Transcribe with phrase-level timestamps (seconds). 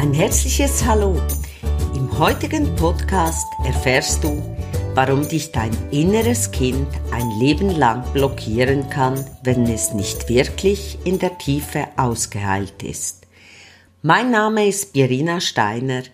[0.00, 1.20] Ein herzliches Hallo.
[1.94, 4.42] Im heutigen Podcast erfährst du,
[4.94, 11.18] warum dich dein inneres Kind ein Leben lang blockieren kann, wenn es nicht wirklich in
[11.18, 13.26] der Tiefe ausgeheilt ist.
[14.00, 16.04] Mein Name ist Birina Steiner,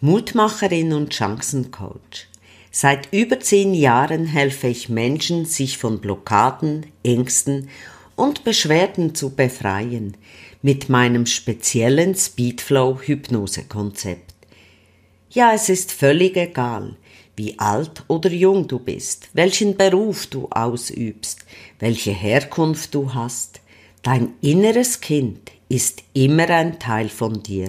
[0.00, 2.26] Mutmacherin und Chancencoach.
[2.72, 7.68] Seit über zehn Jahren helfe ich Menschen, sich von Blockaden, Ängsten
[8.16, 10.16] und Beschwerden zu befreien
[10.62, 14.34] mit meinem speziellen Speedflow Hypnosekonzept.
[15.30, 16.96] Ja, es ist völlig egal,
[17.36, 21.44] wie alt oder jung du bist, welchen Beruf du ausübst,
[21.78, 23.60] welche Herkunft du hast.
[24.02, 27.68] Dein inneres Kind ist immer ein Teil von dir,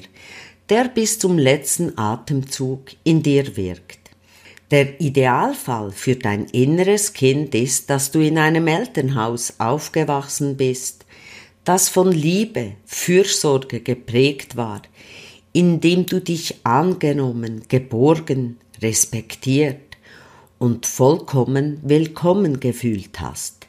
[0.69, 3.99] der bis zum letzten Atemzug in dir wirkt.
[4.71, 10.98] Der Idealfall für dein inneres Kind ist, dass du in einem Elternhaus aufgewachsen bist,
[11.69, 14.81] das von Liebe, Fürsorge geprägt war,
[15.53, 19.95] in dem du dich angenommen, geborgen, respektiert
[20.57, 23.67] und vollkommen willkommen gefühlt hast.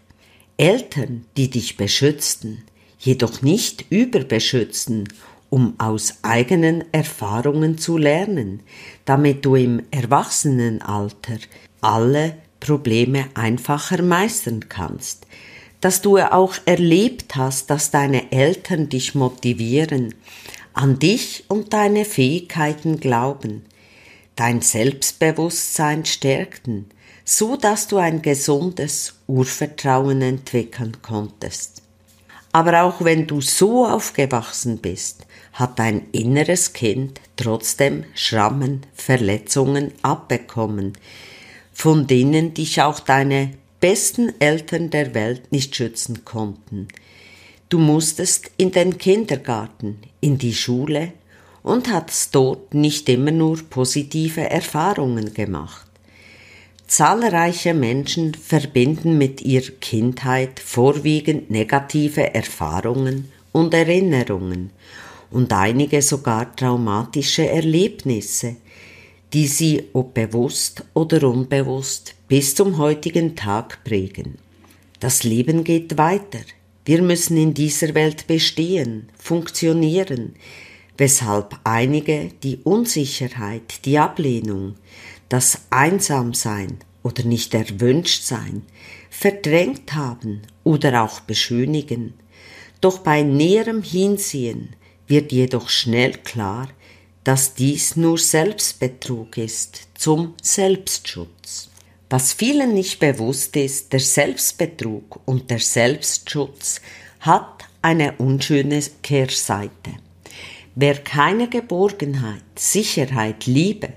[0.57, 2.63] Eltern, die dich beschützten,
[2.99, 5.07] jedoch nicht überbeschützten
[5.51, 8.61] um aus eigenen Erfahrungen zu lernen,
[9.05, 11.37] damit du im Erwachsenenalter
[11.83, 15.27] alle Probleme einfacher meistern kannst,
[15.81, 20.15] dass du auch erlebt hast, dass deine Eltern dich motivieren,
[20.73, 23.65] an dich und deine Fähigkeiten glauben,
[24.37, 26.87] dein Selbstbewusstsein stärkten,
[27.25, 31.83] so dass du ein gesundes Urvertrauen entwickeln konntest.
[32.53, 40.95] Aber auch wenn du so aufgewachsen bist, hat dein inneres Kind trotzdem Schrammen, Verletzungen abbekommen,
[41.73, 46.89] von denen dich auch deine besten Eltern der Welt nicht schützen konnten.
[47.69, 51.13] Du musstest in den Kindergarten, in die Schule
[51.63, 55.87] und hattest dort nicht immer nur positive Erfahrungen gemacht.
[56.87, 64.71] Zahlreiche Menschen verbinden mit ihrer Kindheit vorwiegend negative Erfahrungen und Erinnerungen
[65.31, 68.57] und einige sogar traumatische Erlebnisse,
[69.33, 74.39] die sie ob bewusst oder unbewusst bis zum heutigen Tag prägen.
[74.99, 76.41] Das Leben geht weiter.
[76.85, 80.35] Wir müssen in dieser Welt bestehen, funktionieren,
[80.97, 84.75] weshalb einige die Unsicherheit, die Ablehnung,
[85.29, 88.63] das Einsamsein oder nicht erwünscht sein
[89.11, 92.15] verdrängt haben oder auch beschönigen.
[92.81, 94.71] Doch bei näherem Hinsehen
[95.07, 96.69] wird jedoch schnell klar,
[97.25, 101.69] dass dies nur Selbstbetrug ist zum Selbstschutz.
[102.09, 106.81] Was vielen nicht bewusst ist, der Selbstbetrug und der Selbstschutz
[107.21, 109.93] hat eine unschöne Kehrseite.
[110.75, 113.91] Wer keine Geborgenheit, Sicherheit, Liebe,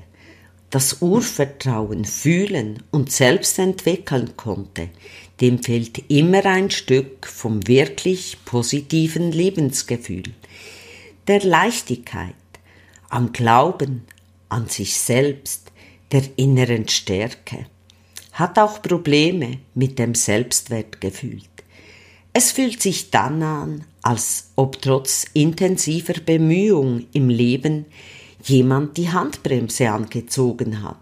[0.69, 4.89] das Urvertrauen fühlen und selbst entwickeln konnte,
[5.39, 10.23] dem fehlt immer ein Stück vom wirklich positiven Lebensgefühl
[11.27, 12.35] der Leichtigkeit,
[13.13, 14.05] am Glauben
[14.49, 15.71] an sich selbst,
[16.11, 17.67] der inneren Stärke,
[18.31, 21.43] hat auch Probleme mit dem Selbstwertgefühl.
[22.33, 27.85] Es fühlt sich dann an, als ob trotz intensiver Bemühung im Leben
[28.43, 30.97] jemand die Handbremse angezogen hat,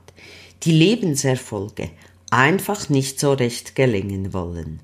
[0.63, 1.91] die Lebenserfolge
[2.29, 4.81] einfach nicht so recht gelingen wollen.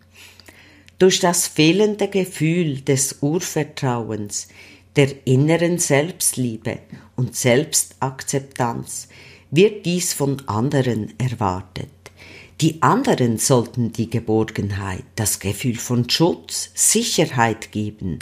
[0.97, 4.47] Durch das fehlende Gefühl des Urvertrauens
[4.95, 6.79] der inneren Selbstliebe
[7.17, 9.09] und Selbstakzeptanz
[9.51, 11.89] wird dies von anderen erwartet.
[12.61, 18.19] Die anderen sollten die Geborgenheit, das Gefühl von Schutz, Sicherheit geben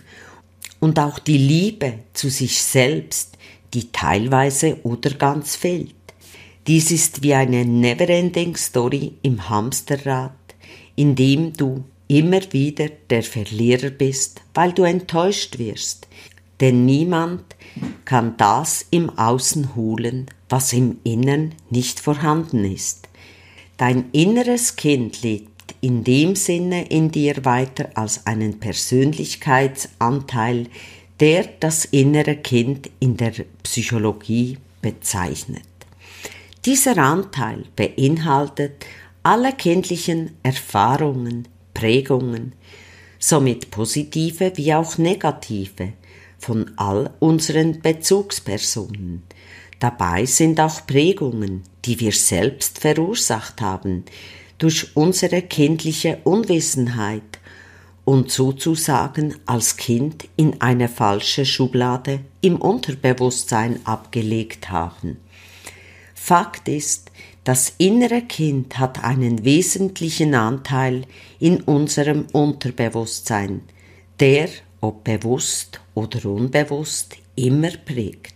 [0.80, 3.38] und auch die Liebe zu sich selbst,
[3.74, 5.96] die teilweise oder ganz fehlt.
[6.68, 10.34] Dies ist wie eine neverending Story im Hamsterrad,
[10.96, 16.08] in dem du immer wieder der Verlierer bist, weil du enttäuscht wirst,
[16.62, 17.44] denn niemand
[18.06, 23.08] kann das im Außen holen, was im Innern nicht vorhanden ist.
[23.78, 30.68] Dein inneres Kind lebt in dem Sinne in dir weiter als einen Persönlichkeitsanteil,
[31.20, 33.34] der das innere Kind in der
[33.64, 35.64] Psychologie bezeichnet.
[36.66, 38.86] Dieser Anteil beinhaltet
[39.24, 42.54] alle kindlichen Erfahrungen, Prägungen,
[43.20, 45.94] somit positive wie auch negative,
[46.38, 49.24] von all unseren Bezugspersonen.
[49.80, 54.06] Dabei sind auch Prägungen, die wir selbst verursacht haben,
[54.58, 57.40] durch unsere kindliche Unwissenheit
[58.06, 65.18] und sozusagen als Kind in eine falsche Schublade im Unterbewusstsein abgelegt haben.
[66.14, 67.12] Fakt ist,
[67.44, 71.04] das innere Kind hat einen wesentlichen Anteil
[71.40, 73.62] in unserem Unterbewusstsein,
[74.20, 74.50] der,
[74.86, 78.36] ob bewusst oder unbewusst, immer prägt.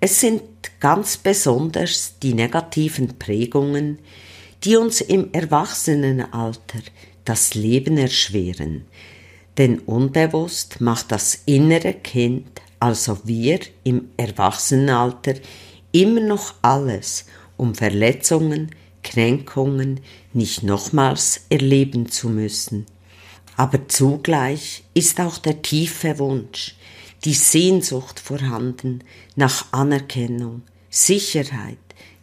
[0.00, 0.42] Es sind
[0.80, 3.98] ganz besonders die negativen Prägungen,
[4.64, 6.80] die uns im Erwachsenenalter
[7.24, 8.86] das Leben erschweren,
[9.58, 15.34] denn unbewusst macht das innere Kind, also wir im Erwachsenenalter,
[15.92, 17.26] immer noch alles,
[17.56, 18.70] um Verletzungen,
[19.02, 20.00] Kränkungen
[20.32, 22.86] nicht nochmals erleben zu müssen.
[23.58, 26.76] Aber zugleich ist auch der tiefe Wunsch,
[27.24, 29.02] die Sehnsucht vorhanden
[29.34, 31.76] nach Anerkennung, Sicherheit,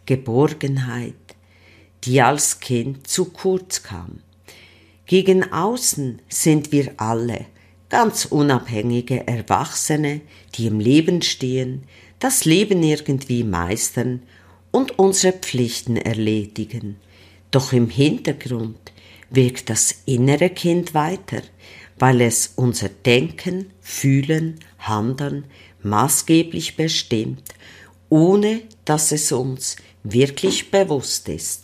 [0.06, 1.12] Geborgenheit,
[2.04, 4.20] die als Kind zu kurz kam.
[5.04, 7.44] Gegen außen sind wir alle
[7.90, 10.22] ganz unabhängige Erwachsene,
[10.54, 11.82] die im Leben stehen,
[12.18, 14.22] das Leben irgendwie meistern
[14.70, 16.96] und unsere Pflichten erledigen.
[17.50, 18.78] Doch im Hintergrund
[19.30, 21.42] wirkt das innere Kind weiter,
[21.98, 25.44] weil es unser Denken, Fühlen, Handeln
[25.82, 27.54] maßgeblich bestimmt,
[28.08, 31.62] ohne dass es uns wirklich bewusst ist.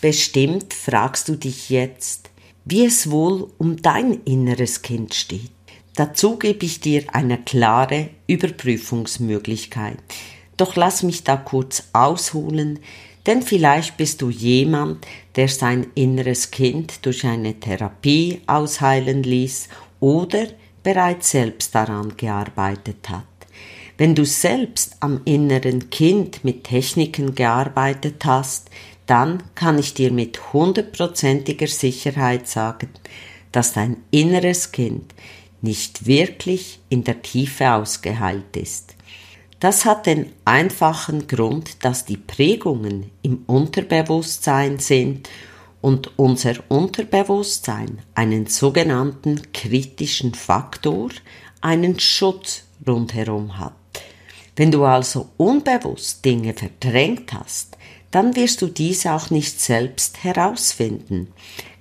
[0.00, 2.30] Bestimmt fragst du dich jetzt,
[2.64, 5.50] wie es wohl um dein inneres Kind steht.
[5.94, 9.98] Dazu gebe ich dir eine klare Überprüfungsmöglichkeit.
[10.56, 12.78] Doch lass mich da kurz ausholen,
[13.26, 19.68] denn vielleicht bist du jemand, der sein inneres Kind durch eine Therapie ausheilen ließ
[20.00, 20.46] oder
[20.82, 23.24] bereits selbst daran gearbeitet hat.
[23.98, 28.68] Wenn du selbst am inneren Kind mit Techniken gearbeitet hast,
[29.06, 32.88] dann kann ich dir mit hundertprozentiger Sicherheit sagen,
[33.52, 35.14] dass dein inneres Kind
[35.60, 38.96] nicht wirklich in der Tiefe ausgeheilt ist.
[39.62, 45.28] Das hat den einfachen Grund, dass die Prägungen im Unterbewusstsein sind
[45.80, 51.10] und unser Unterbewusstsein einen sogenannten kritischen Faktor,
[51.60, 53.76] einen Schutz rundherum hat.
[54.56, 57.78] Wenn du also unbewusst Dinge verdrängt hast,
[58.10, 61.28] dann wirst du diese auch nicht selbst herausfinden.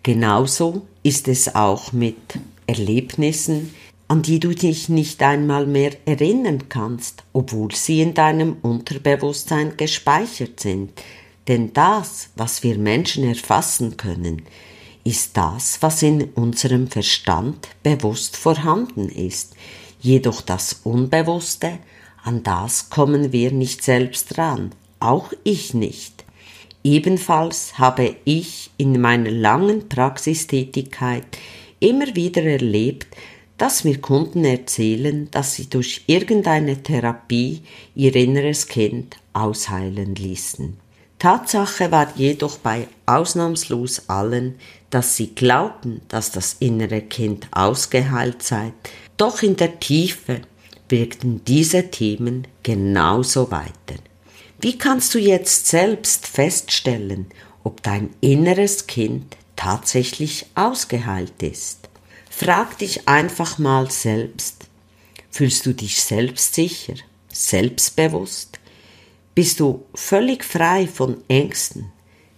[0.03, 2.37] Genauso ist es auch mit
[2.67, 3.73] Erlebnissen,
[4.11, 10.59] an die du dich nicht einmal mehr erinnern kannst, obwohl sie in deinem Unterbewusstsein gespeichert
[10.59, 10.91] sind.
[11.47, 14.41] Denn das, was wir Menschen erfassen können,
[15.05, 19.55] ist das, was in unserem Verstand bewusst vorhanden ist.
[20.01, 21.79] Jedoch das Unbewusste,
[22.21, 26.25] an das kommen wir nicht selbst ran, auch ich nicht.
[26.83, 31.23] Ebenfalls habe ich in meiner langen Praxistätigkeit
[31.79, 33.07] immer wieder erlebt,
[33.61, 37.61] dass mir Kunden erzählen, dass sie durch irgendeine Therapie
[37.93, 40.77] ihr inneres Kind ausheilen ließen.
[41.19, 44.55] Tatsache war jedoch bei ausnahmslos allen,
[44.89, 48.73] dass sie glaubten, dass das innere Kind ausgeheilt sei,
[49.15, 50.41] doch in der Tiefe
[50.89, 54.01] wirkten diese Themen genauso weiter.
[54.59, 57.27] Wie kannst du jetzt selbst feststellen,
[57.63, 61.90] ob dein inneres Kind tatsächlich ausgeheilt ist?
[62.43, 64.65] Frag dich einfach mal selbst.
[65.29, 66.95] Fühlst du dich selbstsicher,
[67.31, 68.59] selbstbewusst?
[69.35, 71.91] Bist du völlig frei von Ängsten?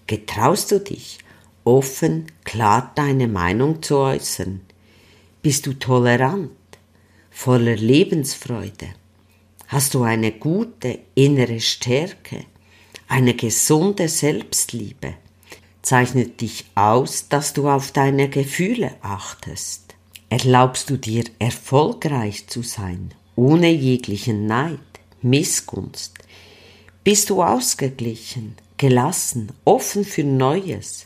[0.06, 1.20] Getraust du dich,
[1.64, 4.60] offen, klar deine Meinung zu äußern?
[5.42, 6.52] Bist du tolerant,
[7.32, 8.90] voller Lebensfreude?
[9.68, 12.44] Hast du eine gute innere Stärke,
[13.08, 15.14] eine gesunde Selbstliebe?
[15.82, 19.83] Zeichnet dich aus, dass du auf deine Gefühle achtest?
[20.34, 24.80] Erlaubst du dir erfolgreich zu sein, ohne jeglichen Neid,
[25.22, 26.16] Missgunst?
[27.04, 31.06] Bist du ausgeglichen, gelassen, offen für Neues?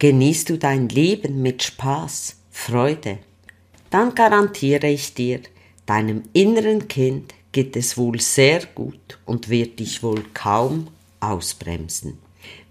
[0.00, 3.18] Genießt du dein Leben mit Spaß, Freude?
[3.90, 5.38] Dann garantiere ich dir,
[5.86, 10.88] deinem inneren Kind geht es wohl sehr gut und wird dich wohl kaum
[11.20, 12.18] ausbremsen.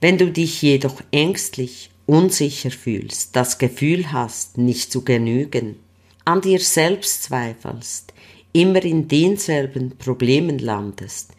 [0.01, 5.75] Wenn du dich jedoch ängstlich, unsicher fühlst, das Gefühl hast, nicht zu genügen,
[6.25, 8.13] an dir selbst zweifelst,
[8.53, 11.33] immer in denselben Problemen landest,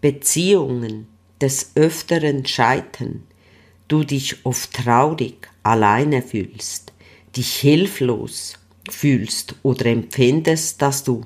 [0.00, 1.06] Beziehungen
[1.40, 3.22] des Öfteren scheitern,
[3.86, 6.92] du dich oft traurig, alleine fühlst,
[7.36, 8.54] dich hilflos
[8.90, 11.22] fühlst oder empfindest, dass du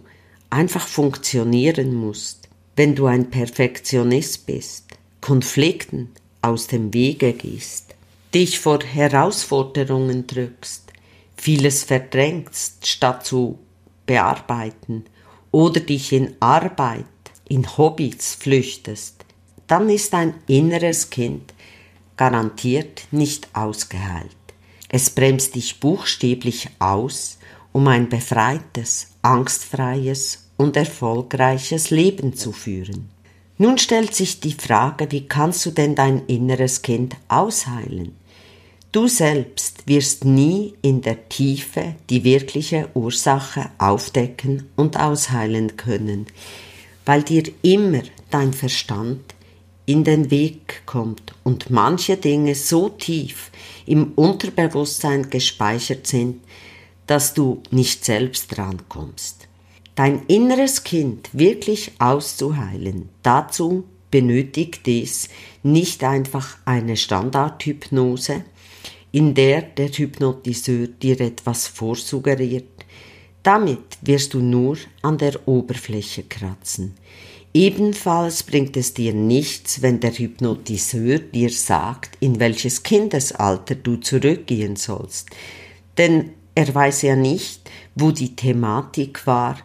[0.51, 4.87] einfach funktionieren musst, wenn du ein Perfektionist bist,
[5.21, 7.92] Konflikten aus dem Wege gehst,
[8.35, 10.93] dich vor Herausforderungen drückst,
[11.37, 13.59] vieles verdrängst, statt zu
[14.07, 15.05] bearbeiten
[15.51, 17.05] oder dich in Arbeit,
[17.49, 19.25] in Hobbys flüchtest,
[19.67, 21.53] dann ist dein inneres Kind
[22.17, 24.37] garantiert nicht ausgeheilt.
[24.89, 27.39] Es bremst dich buchstäblich aus,
[27.73, 33.09] um ein befreites, angstfreies und erfolgreiches Leben zu führen.
[33.59, 38.15] Nun stellt sich die Frage, wie kannst du denn dein inneres Kind ausheilen?
[38.93, 46.27] Du selbst wirst nie in der Tiefe die wirkliche Ursache aufdecken und ausheilen können,
[47.07, 49.35] weil dir immer dein Verstand
[49.87, 53.51] in den Weg kommt und manche Dinge so tief
[53.87, 56.43] im Unterbewusstsein gespeichert sind,
[57.07, 59.49] dass du nicht selbst drankommst.
[59.95, 65.31] Dein inneres Kind wirklich auszuheilen, dazu benötigt es
[65.63, 68.45] nicht einfach eine Standardhypnose,
[69.13, 72.85] in der der Hypnotiseur dir etwas vorsuggeriert.
[73.43, 76.95] Damit wirst du nur an der Oberfläche kratzen.
[77.55, 84.77] Ebenfalls bringt es dir nichts, wenn der Hypnotiseur dir sagt, in welches Kindesalter du zurückgehen
[84.77, 85.29] sollst.
[85.99, 89.59] Denn er weiß ja nicht, wo die Thematik war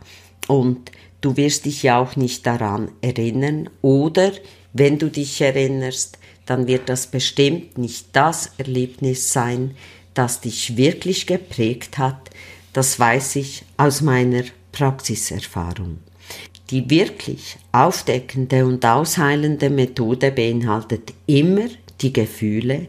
[0.47, 4.33] und du wirst dich ja auch nicht daran erinnern oder
[4.77, 9.75] wenn du dich erinnerst, dann wird das bestimmt nicht das Erlebnis sein,
[10.13, 12.29] das dich wirklich geprägt hat,
[12.73, 15.99] das weiß ich aus meiner Praxiserfahrung.
[16.69, 21.67] Die wirklich aufdeckende und ausheilende Methode beinhaltet immer
[22.01, 22.87] die Gefühle,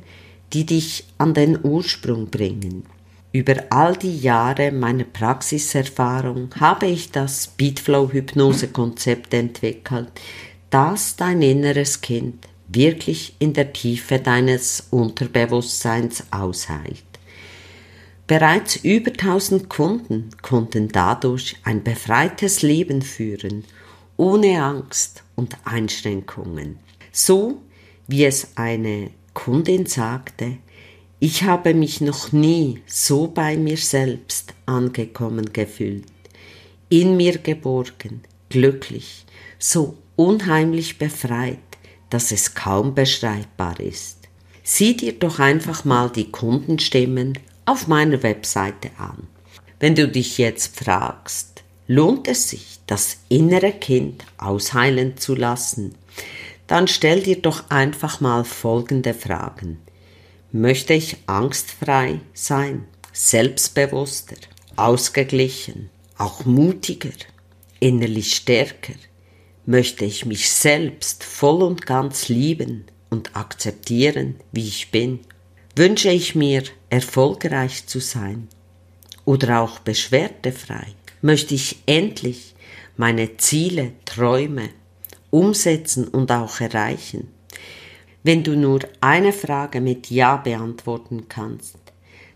[0.53, 2.85] die dich an den Ursprung bringen.
[3.31, 10.09] Über all die Jahre meiner Praxiserfahrung habe ich das Speedflow-Hypnose-Konzept entwickelt,
[10.71, 17.05] das dein inneres Kind wirklich in der Tiefe deines Unterbewusstseins ausheilt.
[18.27, 23.65] Bereits über 1000 Kunden konnten dadurch ein befreites Leben führen,
[24.19, 26.79] ohne Angst und Einschränkungen.
[27.11, 27.63] So
[28.07, 30.59] wie es eine Kundin sagte,
[31.21, 36.05] ich habe mich noch nie so bei mir selbst angekommen gefühlt,
[36.91, 39.25] in mir geborgen, glücklich,
[39.59, 41.59] so unheimlich befreit,
[42.11, 44.19] dass es kaum beschreibbar ist.
[44.65, 49.29] Sieh dir doch einfach mal die Kundenstimmen auf meiner Webseite an.
[49.79, 55.95] Wenn du dich jetzt fragst, lohnt es sich, das innere Kind ausheilen zu lassen,
[56.67, 59.79] dann stell dir doch einfach mal folgende Fragen.
[60.51, 64.37] Möchte ich angstfrei sein, selbstbewusster,
[64.75, 67.15] ausgeglichen, auch mutiger,
[67.79, 68.95] innerlich stärker?
[69.69, 75.21] Möchte ich mich selbst voll und ganz lieben und akzeptieren, wie ich bin?
[75.77, 78.49] wünsche ich mir, erfolgreich zu sein
[79.27, 80.87] oder auch beschwerdefrei,
[81.21, 82.55] möchte ich endlich
[82.97, 84.71] meine Ziele, Träume
[85.31, 87.29] umsetzen und auch erreichen.
[88.23, 91.77] Wenn du nur eine Frage mit Ja beantworten kannst,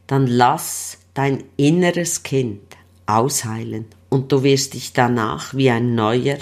[0.06, 2.60] dann lass dein inneres Kind
[3.06, 6.36] ausheilen und du wirst dich danach wie ein neuer,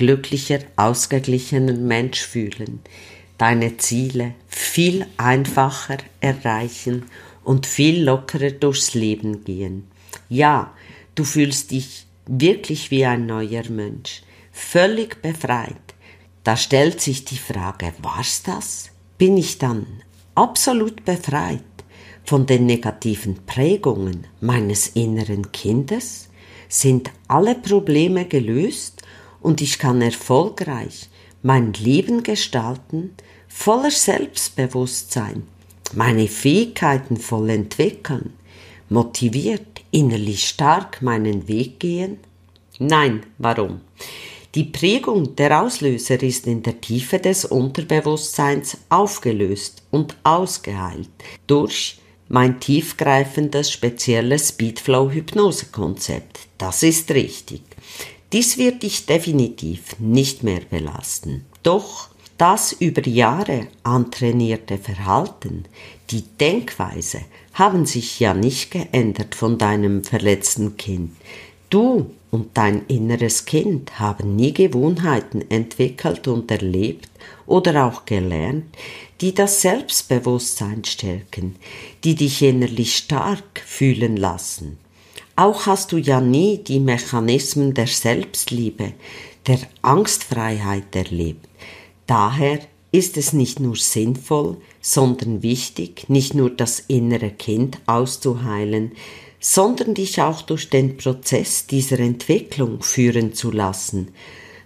[0.00, 2.80] glücklicher, ausgeglichener Mensch fühlen,
[3.36, 7.04] deine Ziele viel einfacher erreichen
[7.44, 9.88] und viel lockerer durchs Leben gehen.
[10.30, 10.72] Ja,
[11.14, 15.76] du fühlst dich wirklich wie ein neuer Mensch, völlig befreit.
[16.44, 18.88] Da stellt sich die Frage, war's das?
[19.18, 19.86] Bin ich dann
[20.34, 21.60] absolut befreit
[22.24, 26.30] von den negativen Prägungen meines inneren Kindes?
[26.70, 28.99] Sind alle Probleme gelöst
[29.40, 31.08] und ich kann erfolgreich
[31.42, 33.14] mein Leben gestalten,
[33.48, 35.42] voller Selbstbewusstsein,
[35.94, 38.34] meine Fähigkeiten voll entwickeln,
[38.88, 42.18] motiviert, innerlich stark meinen Weg gehen?
[42.78, 43.80] Nein, warum?
[44.54, 51.08] Die Prägung der Auslöser ist in der Tiefe des Unterbewusstseins aufgelöst und ausgeheilt
[51.46, 56.40] durch mein tiefgreifendes spezielles Speedflow-Hypnose-Konzept.
[56.58, 57.62] Das ist richtig.
[58.32, 61.44] Dies wird dich definitiv nicht mehr belasten.
[61.62, 62.08] Doch
[62.38, 65.64] das über Jahre antrainierte Verhalten,
[66.10, 67.20] die Denkweise
[67.54, 71.10] haben sich ja nicht geändert von deinem verletzten Kind.
[71.70, 77.10] Du und dein inneres Kind haben nie Gewohnheiten entwickelt und erlebt
[77.46, 78.64] oder auch gelernt,
[79.20, 81.56] die das Selbstbewusstsein stärken,
[82.04, 84.78] die dich innerlich stark fühlen lassen.
[85.40, 88.92] Auch hast du ja nie die Mechanismen der Selbstliebe,
[89.46, 91.48] der Angstfreiheit erlebt.
[92.06, 92.58] Daher
[92.92, 98.92] ist es nicht nur sinnvoll, sondern wichtig, nicht nur das innere Kind auszuheilen,
[99.38, 104.08] sondern dich auch durch den Prozess dieser Entwicklung führen zu lassen,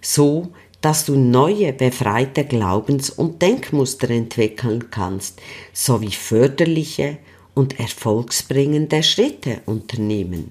[0.01, 0.49] so
[0.81, 5.41] dass du neue befreite Glaubens- und Denkmuster entwickeln kannst,
[5.73, 7.19] sowie förderliche
[7.55, 10.51] und erfolgsbringende Schritte unternehmen.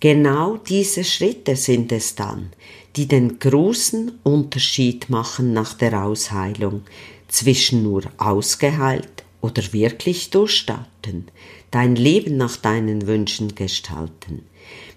[0.00, 2.50] Genau diese Schritte sind es dann,
[2.96, 6.82] die den großen Unterschied machen nach der Ausheilung
[7.28, 11.28] zwischen nur ausgeheilt oder wirklich durchstarten,
[11.70, 14.46] dein Leben nach deinen Wünschen gestalten,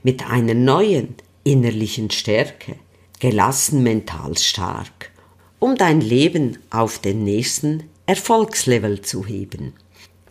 [0.04, 2.76] mit einer neuen innerlichen Stärke,
[3.20, 5.12] gelassen mental stark,
[5.60, 9.74] um dein Leben auf den nächsten Erfolgslevel zu heben.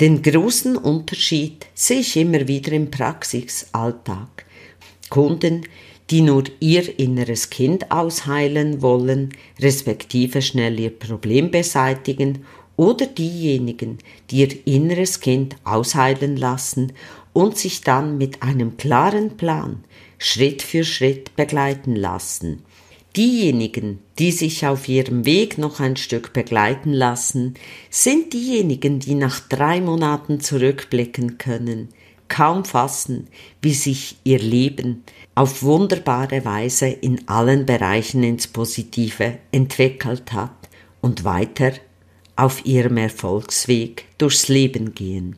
[0.00, 4.46] Den großen Unterschied sehe ich immer wieder im Praxisalltag.
[5.12, 5.66] Kunden,
[6.08, 9.28] die nur ihr inneres Kind ausheilen wollen,
[9.60, 13.98] respektive schnell ihr Problem beseitigen, oder diejenigen,
[14.30, 16.94] die ihr inneres Kind ausheilen lassen
[17.34, 19.84] und sich dann mit einem klaren Plan
[20.16, 22.62] Schritt für Schritt begleiten lassen.
[23.14, 27.52] Diejenigen, die sich auf ihrem Weg noch ein Stück begleiten lassen,
[27.90, 31.90] sind diejenigen, die nach drei Monaten zurückblicken können,
[32.32, 33.28] kaum fassen,
[33.60, 40.70] wie sich ihr Leben auf wunderbare Weise in allen Bereichen ins Positive entwickelt hat
[41.02, 41.72] und weiter
[42.34, 45.36] auf ihrem Erfolgsweg durchs Leben gehen.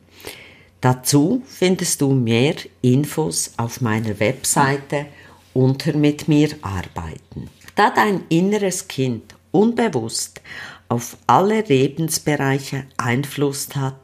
[0.79, 5.07] Dazu findest du mehr Infos auf meiner Webseite
[5.53, 7.49] unter Mit mir arbeiten.
[7.75, 10.39] Da dein inneres Kind unbewusst
[10.87, 13.99] auf alle Lebensbereiche Einfluss hat,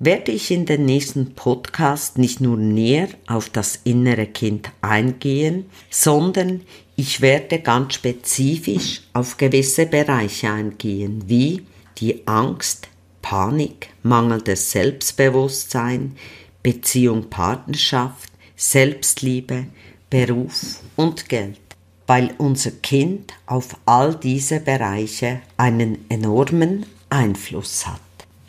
[0.00, 6.62] werde ich in den nächsten Podcast nicht nur näher auf das innere Kind eingehen, sondern
[6.94, 11.62] ich werde ganz spezifisch auf gewisse Bereiche eingehen, wie
[11.98, 12.88] die Angst,
[13.22, 16.16] Panik, mangelndes Selbstbewusstsein,
[16.62, 19.66] Beziehung, Partnerschaft, Selbstliebe,
[20.10, 21.60] Beruf und Geld,
[22.06, 28.00] weil unser Kind auf all diese Bereiche einen enormen Einfluss hat.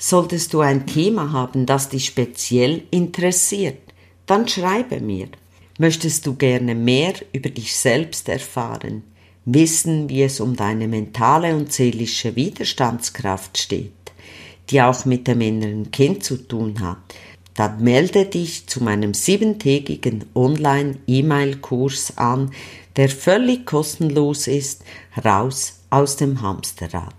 [0.01, 3.79] Solltest du ein Thema haben, das dich speziell interessiert,
[4.25, 5.27] dann schreibe mir.
[5.77, 9.03] Möchtest du gerne mehr über dich selbst erfahren,
[9.43, 13.91] wissen, wie es um deine mentale und seelische Widerstandskraft steht,
[14.69, 16.97] die auch mit dem inneren Kind zu tun hat,
[17.55, 22.51] dann melde dich zu meinem siebentägigen Online-E-Mail-Kurs an,
[22.95, 24.83] der völlig kostenlos ist,
[25.25, 27.13] raus aus dem Hamsterrad.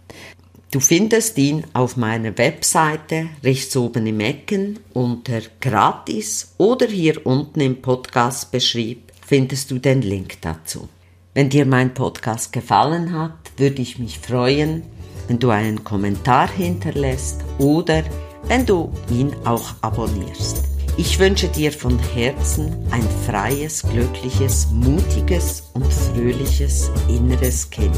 [0.72, 7.60] Du findest ihn auf meiner Webseite rechts oben im Ecken unter gratis oder hier unten
[7.60, 10.88] im Podcast-Beschrieb findest du den Link dazu.
[11.34, 14.84] Wenn dir mein Podcast gefallen hat, würde ich mich freuen,
[15.26, 18.04] wenn du einen Kommentar hinterlässt oder
[18.44, 20.62] wenn du ihn auch abonnierst.
[20.96, 27.96] Ich wünsche dir von Herzen ein freies, glückliches, mutiges und fröhliches inneres Kind.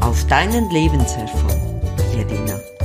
[0.00, 1.69] Auf deinen Lebenserfolg
[2.12, 2.79] 夜里呢？